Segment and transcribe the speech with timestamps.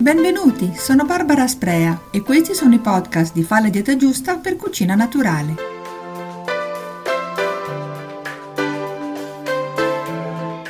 [0.00, 4.56] Benvenuti, sono Barbara Sprea e questi sono i podcast di Fa la dieta giusta per
[4.56, 5.54] cucina naturale.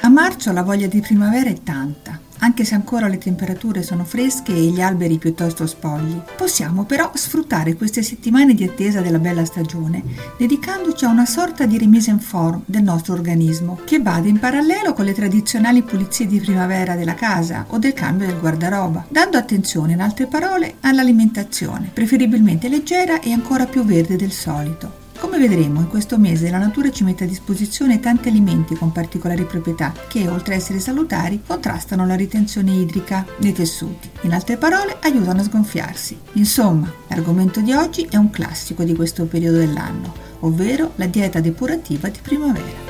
[0.00, 4.52] A marzo la voglia di primavera è tanta anche se ancora le temperature sono fresche
[4.52, 6.20] e gli alberi piuttosto spogli.
[6.36, 10.02] Possiamo però sfruttare queste settimane di attesa della bella stagione,
[10.36, 14.92] dedicandoci a una sorta di remise in forme del nostro organismo, che vada in parallelo
[14.92, 19.92] con le tradizionali pulizie di primavera della casa o del cambio del guardaroba, dando attenzione,
[19.92, 24.99] in altre parole, all'alimentazione, preferibilmente leggera e ancora più verde del solito.
[25.20, 29.44] Come vedremo, in questo mese la natura ci mette a disposizione tanti alimenti con particolari
[29.44, 34.10] proprietà che, oltre ad essere salutari, contrastano la ritenzione idrica nei tessuti.
[34.22, 36.18] In altre parole, aiutano a sgonfiarsi.
[36.32, 42.08] Insomma, l'argomento di oggi è un classico di questo periodo dell'anno, ovvero la dieta depurativa
[42.08, 42.88] di primavera.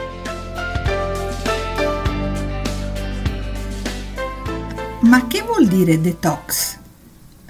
[5.01, 6.80] Ma che vuol dire detox?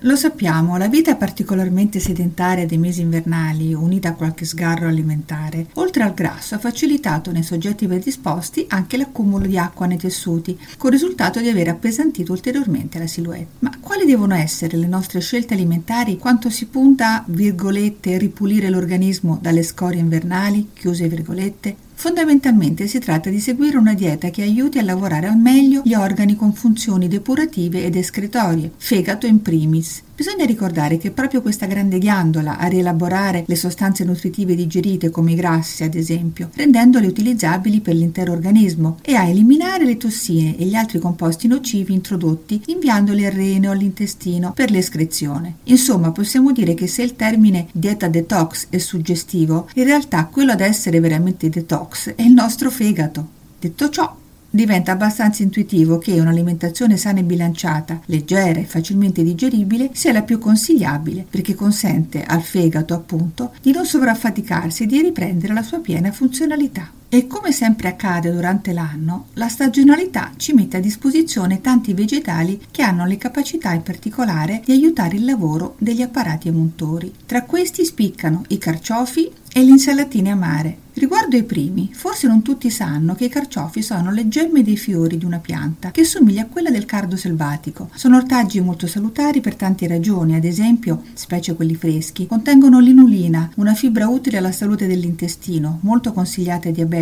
[0.05, 6.03] Lo sappiamo, la vita particolarmente sedentaria dei mesi invernali, unita a qualche sgarro alimentare, oltre
[6.05, 10.99] al grasso ha facilitato nei soggetti predisposti anche l'accumulo di acqua nei tessuti, con il
[10.99, 13.57] risultato di aver appesantito ulteriormente la silhouette.
[13.59, 19.63] Ma quali devono essere le nostre scelte alimentari quanto si punta, virgolette, ripulire l'organismo dalle
[19.63, 21.89] scorie invernali, chiuse virgolette?
[22.01, 26.35] Fondamentalmente si tratta di seguire una dieta che aiuti a lavorare al meglio gli organi
[26.35, 32.59] con funzioni depurative ed escretorie, fegato in primis, Bisogna ricordare che proprio questa grande ghiandola
[32.59, 38.33] a rielaborare le sostanze nutritive digerite come i grassi, ad esempio, rendendole utilizzabili per l'intero
[38.33, 43.69] organismo e a eliminare le tossine e gli altri composti nocivi introdotti inviandoli al rene
[43.69, 45.55] o all'intestino per l'escrezione.
[45.65, 50.61] Insomma, possiamo dire che se il termine dieta detox è suggestivo, in realtà quello ad
[50.61, 53.27] essere veramente detox è il nostro fegato.
[53.59, 54.20] Detto ciò,
[54.53, 60.41] Diventa abbastanza intuitivo che un'alimentazione sana e bilanciata, leggera e facilmente digeribile sia la più
[60.41, 66.11] consigliabile perché consente al fegato, appunto, di non sovraffaticarsi e di riprendere la sua piena
[66.11, 66.91] funzionalità.
[67.13, 72.83] E come sempre accade durante l'anno, la stagionalità ci mette a disposizione tanti vegetali che
[72.83, 77.13] hanno le capacità in particolare di aiutare il lavoro degli apparati emuntori.
[77.27, 80.79] Tra questi spiccano i carciofi e le insalatine amare.
[80.93, 85.17] Riguardo ai primi, forse non tutti sanno che i carciofi sono le gemme dei fiori
[85.17, 87.89] di una pianta che somiglia a quella del cardo selvatico.
[87.95, 93.75] Sono ortaggi molto salutari per tante ragioni, ad esempio, specie quelli freschi, contengono l'inulina, una
[93.75, 96.99] fibra utile alla salute dell'intestino, molto consigliata ai diabetici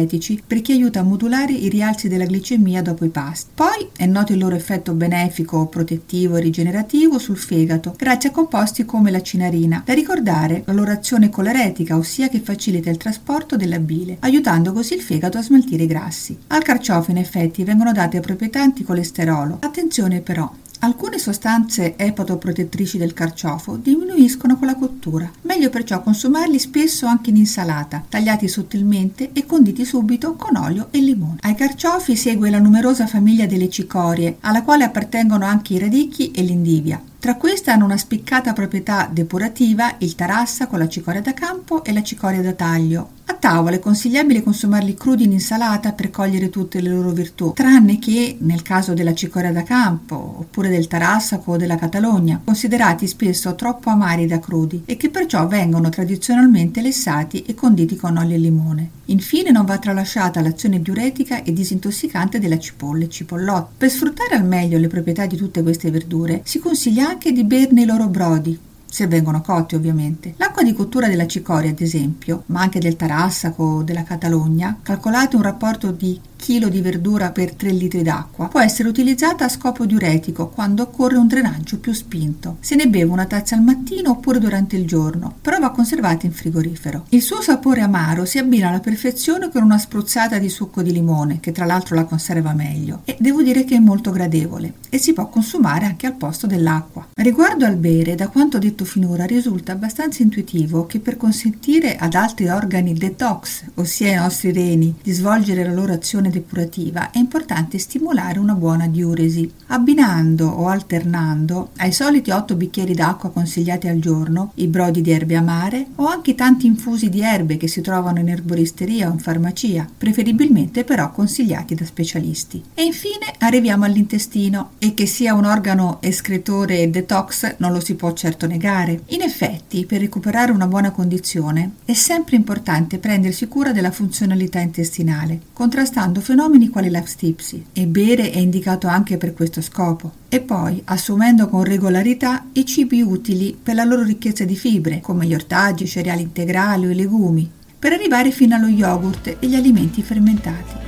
[0.46, 3.50] perché aiuta a modulare i rialzi della glicemia dopo i pasti.
[3.54, 8.84] Poi è noto il loro effetto benefico, protettivo e rigenerativo sul fegato, grazie a composti
[8.84, 9.82] come la cinarina.
[9.84, 14.94] Da ricordare la loro azione coleretica, ossia che facilita il trasporto della bile, aiutando così
[14.94, 16.36] il fegato a smaltire i grassi.
[16.48, 19.58] Al carciofo in effetti vengono date proprietà anticolesterolo.
[19.60, 20.50] Attenzione però,
[20.80, 27.36] Alcune sostanze epatoprotettrici del carciofo diminuiscono con la cottura, meglio perciò consumarli spesso anche in
[27.36, 31.38] insalata, tagliati sottilmente e conditi subito con olio e limone.
[31.40, 36.42] Ai carciofi segue la numerosa famiglia delle cicorie, alla quale appartengono anche i radicchi e
[36.42, 37.02] l'indivia.
[37.18, 41.92] Tra queste hanno una spiccata proprietà depurativa il tarassa con la cicoria da campo e
[41.92, 46.80] la cicoria da taglio, a tavola è consigliabile consumarli crudi in insalata per cogliere tutte
[46.80, 51.56] le loro virtù, tranne che nel caso della cicoria da campo oppure del tarassaco o
[51.58, 57.54] della catalogna, considerati spesso troppo amari da crudi e che perciò vengono tradizionalmente lessati e
[57.54, 58.90] conditi con olio e limone.
[59.06, 63.72] Infine non va tralasciata l'azione diuretica e disintossicante della cipolla e cipollotto.
[63.76, 67.82] Per sfruttare al meglio le proprietà di tutte queste verdure si consiglia anche di berne
[67.82, 68.58] i loro brodi,
[68.90, 70.34] se vengono cotti ovviamente.
[70.36, 75.36] L'acqua di cottura della cicoria, ad esempio, ma anche del tarassaco o della Catalogna, calcolate
[75.36, 78.48] un rapporto di chilo di verdura per 3 litri d'acqua.
[78.48, 82.56] Può essere utilizzata a scopo diuretico quando occorre un drenaggio più spinto.
[82.60, 86.32] Se ne beve una tazza al mattino oppure durante il giorno, però va conservata in
[86.32, 87.04] frigorifero.
[87.10, 91.40] Il suo sapore amaro si abbina alla perfezione con una spruzzata di succo di limone,
[91.40, 95.12] che tra l'altro la conserva meglio, e devo dire che è molto gradevole e si
[95.12, 97.08] può consumare anche al posto dell'acqua.
[97.14, 102.48] Riguardo al bere, da quanto detto finora, risulta abbastanza intuitivo che per consentire ad altri
[102.48, 107.78] organi detox, ossia ai nostri reni, di svolgere la loro azione azione depurativa è importante
[107.78, 109.50] stimolare una buona diuresi.
[109.68, 115.36] Abbinando o alternando ai soliti 8 bicchieri d'acqua consigliati al giorno i brodi di erbe
[115.36, 119.88] amare o anche tanti infusi di erbe che si trovano in erboristeria o in farmacia,
[119.96, 122.62] preferibilmente però consigliati da specialisti.
[122.74, 127.94] E infine arriviamo all'intestino e che sia un organo escretore e detox non lo si
[127.94, 129.02] può certo negare.
[129.08, 135.40] In effetti, per recuperare una buona condizione è sempre importante prendersi cura della funzionalità intestinale,
[135.52, 140.12] contrastando fenomeni quali la stipsi e bere è indicato anche per questo scopo.
[140.28, 145.26] E poi, assumendo con regolarità i cibi utili per la loro ricchezza di fibre, come
[145.26, 149.54] gli ortaggi, i cereali integrali o i legumi, per arrivare fino allo yogurt e gli
[149.54, 150.86] alimenti fermentati.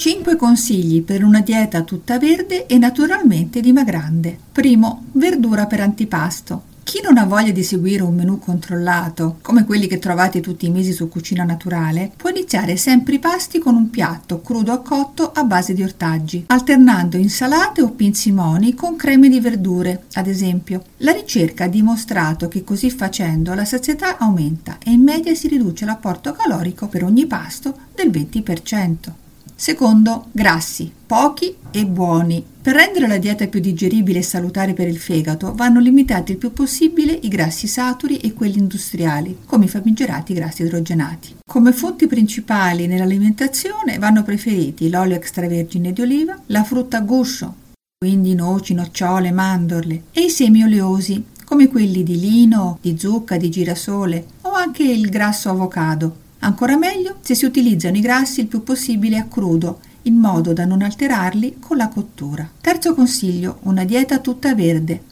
[0.00, 4.34] 5 consigli per una dieta tutta verde e naturalmente dimagrante.
[4.50, 6.62] Primo, verdura per antipasto.
[6.90, 10.70] Chi non ha voglia di seguire un menù controllato, come quelli che trovate tutti i
[10.70, 15.30] mesi su Cucina Naturale, può iniziare sempre i pasti con un piatto crudo a cotto
[15.30, 20.82] a base di ortaggi, alternando insalate o pinzimoni con creme di verdure, ad esempio.
[20.96, 25.84] La ricerca ha dimostrato che così facendo la sazietà aumenta e in media si riduce
[25.84, 29.19] l'apporto calorico per ogni pasto del 20%.
[29.60, 32.42] Secondo, grassi, pochi e buoni.
[32.62, 36.54] Per rendere la dieta più digeribile e salutare per il fegato vanno limitati il più
[36.54, 41.36] possibile i grassi saturi e quelli industriali, come i famigerati grassi idrogenati.
[41.46, 47.54] Come fonti principali nell'alimentazione vanno preferiti l'olio extravergine di oliva, la frutta a guscio,
[47.98, 53.50] quindi noci, nocciole, mandorle, e i semi oleosi, come quelli di lino, di zucca, di
[53.50, 56.28] girasole o anche il grasso avocado.
[56.40, 60.64] Ancora meglio se si utilizzano i grassi il più possibile a crudo, in modo da
[60.64, 62.48] non alterarli con la cottura.
[62.60, 65.02] Terzo consiglio, una dieta tutta verde.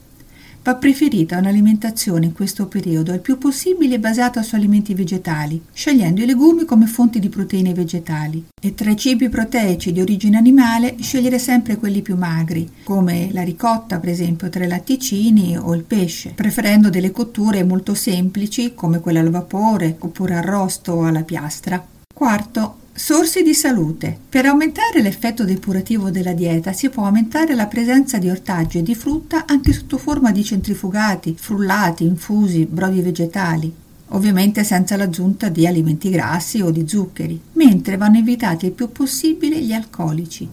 [0.62, 6.26] Va preferita un'alimentazione in questo periodo il più possibile basata su alimenti vegetali, scegliendo i
[6.26, 8.44] legumi come fonti di proteine vegetali.
[8.60, 13.42] E tra i cibi proteici di origine animale scegliere sempre quelli più magri, come la
[13.42, 19.00] ricotta per esempio tra i latticini o il pesce, preferendo delle cotture molto semplici come
[19.00, 21.82] quella al vapore oppure arrosto alla piastra.
[22.12, 24.18] Quarto, Sorsi di salute.
[24.28, 28.96] Per aumentare l'effetto depurativo della dieta si può aumentare la presenza di ortaggi e di
[28.96, 33.72] frutta anche sotto forma di centrifugati, frullati, infusi, brodi vegetali
[34.12, 39.60] ovviamente senza l'aggiunta di alimenti grassi o di zuccheri, mentre vanno evitati il più possibile
[39.60, 40.48] gli alcolici,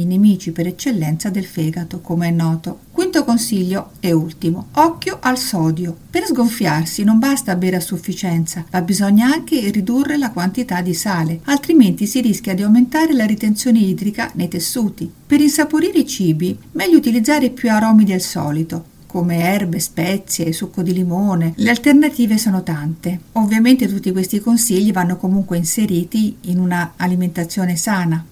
[0.00, 2.80] i nemici per eccellenza del fegato, come è noto.
[2.90, 5.96] Quinto consiglio e ultimo, occhio al sodio.
[6.10, 11.40] Per sgonfiarsi non basta bere a sufficienza, ma bisogna anche ridurre la quantità di sale,
[11.44, 15.10] altrimenti si rischia di aumentare la ritenzione idrica nei tessuti.
[15.26, 20.92] Per insaporire i cibi, meglio utilizzare più aromi del solito, come erbe, spezie, succo di
[20.92, 21.52] limone.
[21.56, 23.18] Le alternative sono tante.
[23.32, 28.24] Ovviamente tutti questi consigli vanno comunque inseriti in una alimentazione sana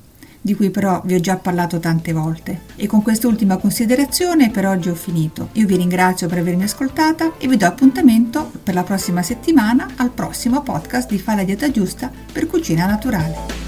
[0.49, 2.61] di cui però vi ho già parlato tante volte.
[2.77, 5.51] E con quest'ultima considerazione per oggi ho finito.
[5.53, 10.11] Io vi ringrazio per avermi ascoltata e vi do appuntamento per la prossima settimana al
[10.11, 13.68] prossimo podcast di Fa la dieta giusta per cucina naturale.